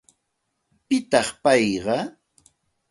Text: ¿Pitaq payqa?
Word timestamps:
¿Pitaq 0.87 1.27
payqa? 1.43 1.99